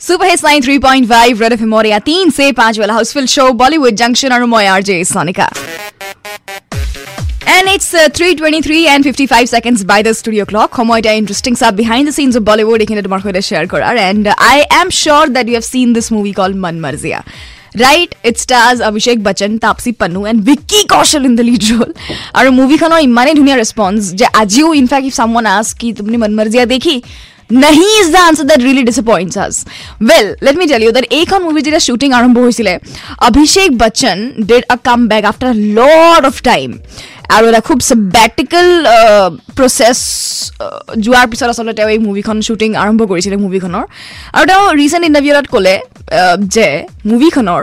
Super 0.00 0.26
hits 0.26 0.44
93.5 0.44 1.40
red 1.40 1.52
FM 1.52 1.72
और 1.74 1.98
तीन 2.06 2.30
से 2.30 2.50
पाँच 2.58 2.78
वाला 2.78 2.94
हाउसफुल 2.94 3.24
शो 3.26 3.50
बॉलीवुड 3.62 3.94
जंक्शन 4.00 4.32
और 4.32 4.44
मोय 4.54 4.66
RJ 4.66 5.04
Sonika 5.04 5.50
And 7.50 7.68
it's 7.70 7.86
uh, 7.92 8.02
3.23 8.16 8.80
and 8.90 9.06
55 9.06 9.48
seconds 9.52 9.82
by 9.90 9.96
the 10.06 10.12
studio 10.16 10.44
clock. 10.44 10.76
Homoida 10.80 11.14
interesting 11.20 11.56
stuff 11.56 11.74
behind 11.78 12.06
the 12.06 12.12
scenes 12.12 12.36
of 12.36 12.44
Bollywood. 12.44 13.44
share 13.48 13.62
And 14.04 14.28
uh, 14.28 14.34
I 14.38 14.66
am 14.70 14.90
sure 14.90 15.26
that 15.38 15.48
you 15.48 15.54
have 15.54 15.64
seen 15.64 15.94
this 15.94 16.10
movie 16.10 16.32
called 16.32 16.54
Man 16.66 16.78
Marziya. 16.80 17.24
Right? 17.77 18.11
It 18.23 18.37
stars 18.37 18.79
Abhishek 18.81 19.19
Bachchan, 19.19 19.53
Tapsi 19.59 19.91
Pannu 19.95 20.29
and 20.29 20.41
Vicky 20.41 20.81
Kaushal 20.85 21.25
in 21.25 21.35
the 21.35 21.43
lead 21.43 21.63
role. 21.71 21.93
আৰু 22.39 22.49
মুভিখনৰ 22.59 22.99
ইমানেই 23.09 23.35
ধুনীয়া 23.39 23.57
response 23.61 23.99
যে 24.19 24.25
আজিও 24.41 24.67
in fact 24.81 25.05
if 25.09 25.13
সামৱান 25.21 25.45
ask 25.57 25.73
কি 25.81 25.87
তুমি 25.99 26.17
মন 26.23 26.31
মাৰ্জিয়া 26.39 26.65
দেখি 26.73 26.95
নাহি 27.63 27.87
is 28.01 28.07
the 28.15 28.21
answer 28.29 28.45
that 28.51 28.59
really 28.67 28.83
disappoints 28.89 29.35
us 29.45 29.55
well 30.09 30.25
let 30.45 30.55
me 30.61 30.65
tell 30.71 30.81
you 30.85 30.91
that 30.97 31.05
এইখন 31.19 31.39
মুভি 31.47 31.61
যেতিয়া 31.65 31.83
শ্বুটিং 31.87 32.09
আৰম্ভ 32.19 32.35
হৈছিলে 32.45 32.73
Abhishek 33.29 33.69
Bachchan 33.81 34.17
did 34.49 34.63
a 34.75 34.77
comeback 35.11 35.23
after 35.31 35.51
lot 35.77 36.21
of 36.29 36.35
time 36.49 36.69
আৰু 37.35 37.43
এটা 37.51 37.61
খুব 37.67 37.77
চেবেটিকেল 37.89 38.67
প্ৰচেছ 39.57 39.99
যোৱাৰ 41.05 41.25
পিছত 41.31 41.49
আচলতে 41.53 41.73
তেওঁ 41.77 41.89
এই 41.93 41.99
মুভিখন 42.07 42.37
শ্বুটিং 42.47 42.69
আৰম্ভ 42.83 42.99
কৰিছিলে 43.11 43.35
মুভিখনৰ 43.45 43.83
আৰু 44.35 44.43
তেওঁ 44.49 44.63
ৰিচেণ্ট 44.81 45.03
ইণ্টাৰভিউ 45.09 45.31
এটাত 45.33 45.47
ক'লে 45.55 45.73
আহ, 45.75 45.96
যে 46.54 46.68
মুভিখনৰ 47.10 47.62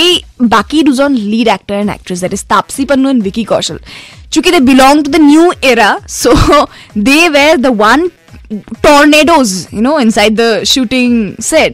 এই 0.00 0.10
বাকী 0.54 0.78
দুজন 0.88 1.10
lead 1.30 1.48
actor 1.56 1.76
and 1.82 1.90
actress 1.96 2.18
that 2.24 2.32
is 2.38 2.42
Taapsee 2.54 2.82
Pannu 2.88 3.06
and 3.12 3.22
Vicky 3.28 3.44
Kaushal 3.52 3.78
চুকি 4.32 4.50
they 4.54 4.60
belong 4.70 4.92
to 5.04 5.10
the 5.16 5.22
new 5.30 5.44
era 5.70 5.90
so' 6.20 6.26
they 7.08 7.20
were 7.36 7.54
the 7.64 7.72
one 7.78 8.00
tornadoes 8.86 9.48
you 9.76 9.80
know' 9.88 9.98
inside 10.06 10.32
the 10.40 10.48
shooting 10.72 11.08
set 11.48 11.72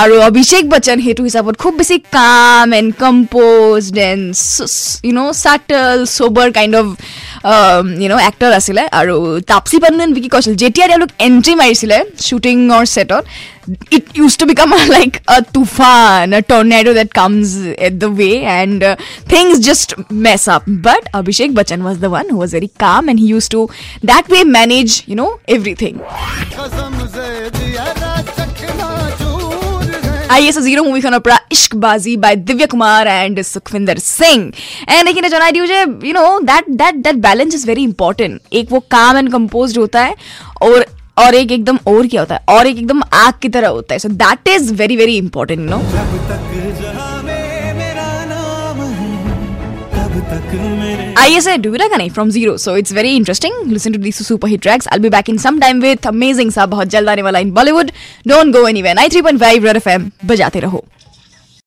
আৰু 0.00 0.14
অভিষেক 0.30 0.62
বচ্চন 0.72 0.98
সেইটো 1.04 1.22
হিচাপত 1.28 1.54
খুব 1.62 1.72
বেছি 1.80 1.96
কাম 2.18 2.66
and 2.80 2.90
composed 3.04 3.96
and 4.10 4.24
you 5.06 5.12
know' 5.18 5.32
subtle 5.44 5.98
চ'বাৰ 6.16 6.48
kind 6.58 6.72
of 6.82 6.86
you 8.02 8.08
know' 8.12 8.22
actor 8.30 8.50
আছিলে। 8.58 8.82
আৰু 9.00 9.14
Tapasi 9.50 9.76
Pannu 9.82 10.00
and 10.06 10.14
Vicky 10.16 10.28
কৌশল 10.34 10.54
যেতিয়া 10.62 10.86
তেওঁলোক 10.90 11.10
এণ্ট্ৰি 11.28 11.52
মাৰিছিলে 11.60 11.98
শ্বুটিঙৰ 12.26 12.82
ছেটত 12.94 13.24
it 13.90 14.16
used 14.16 14.38
to 14.40 14.46
become 14.46 14.72
a, 14.72 14.86
like 14.86 15.22
a 15.28 15.42
tufan, 15.42 16.36
a 16.36 16.42
tornado 16.42 16.92
that 16.92 17.12
comes 17.12 17.56
at 17.56 18.00
the 18.00 18.10
way, 18.10 18.42
and 18.42 18.82
uh, 18.82 18.96
things 19.34 19.60
just 19.60 19.94
mess 20.10 20.48
up. 20.48 20.64
But 20.66 21.04
Abhishek 21.12 21.54
Bachchan 21.54 21.82
was 21.82 22.00
the 22.00 22.10
one 22.10 22.28
who 22.28 22.36
was 22.36 22.52
very 22.52 22.68
calm, 22.68 23.08
and 23.08 23.18
he 23.18 23.26
used 23.26 23.50
to 23.52 23.68
that 24.02 24.28
way 24.28 24.44
manage, 24.44 25.06
you 25.08 25.16
know, 25.16 25.40
everything. 25.48 26.00
आई 30.32 30.46
एस 30.48 30.58
ज़ीरो 30.58 30.82
movie 30.84 31.00
Khan 31.00 31.14
ओपरा 31.14 31.38
Issaqbaazi 31.52 32.16
by 32.16 32.36
Divya 32.50 32.66
Kumar 32.66 33.08
and 33.08 33.40
Sukhwinder 33.42 33.98
Singh 33.98 34.52
and 34.88 35.06
लेकिन 35.06 35.28
जो 35.28 35.38
आई 35.38 35.52
डूजे 35.52 35.80
you 35.80 36.12
know 36.12 36.38
that 36.50 36.68
that 36.68 37.02
that 37.04 37.16
balance 37.26 37.54
is 37.54 37.66
very 37.66 37.82
important 37.82 38.40
एक 38.60 38.72
वो 38.72 38.80
काम 38.90 39.16
and 39.16 39.30
compose 39.32 39.76
होता 39.78 40.04
है 40.04 40.14
और 40.62 40.86
और 41.16 41.34
एक 41.34 41.52
एकदम 41.52 41.78
और 41.86 42.06
क्या 42.06 42.20
होता 42.20 42.34
है? 42.34 42.44
और 42.48 42.66
एक 42.66 42.78
एकदम 42.78 43.02
आग 43.14 43.32
की 43.42 43.48
तरह 43.48 43.68
होता 43.68 43.94
है। 43.94 43.98
So 43.98 44.08
that 44.08 44.48
is 44.48 44.72
very 44.74 44.96
very 44.96 45.16
important 45.16 45.60
no 45.70 45.82
I 51.18 51.34
S 51.36 51.48
do 51.48 51.72
रहा 51.74 51.96
नहीं? 51.96 52.10
From 52.10 52.30
zero 52.30 52.56
so 52.56 52.76
it's 52.76 52.92
very 52.92 53.14
interesting 53.16 53.70
listen 53.72 53.92
to 53.92 53.98
this 53.98 54.26
super 54.26 54.48
hit 54.48 54.62
tracks 54.62 54.88
I 54.88 54.98
be 54.98 55.08
back 55.08 55.28
in 55.30 55.38
some 55.38 55.58
time 55.60 55.80
with 55.80 56.06
amazing 56.06 56.50
सा 56.52 56.66
बहुत 56.66 56.88
जल्द 56.88 57.08
आने 57.08 57.22
वाला 57.22 57.38
in 57.38 57.50
Bollywood 57.52 57.90
don't 58.28 58.52
go 58.56 58.66
any 58.68 58.82
way 58.82 58.94
nine 58.94 59.10
three 59.10 59.22
point 59.22 59.40
five 59.40 60.10
बजाते 60.24 60.60
रहो। 60.60 60.84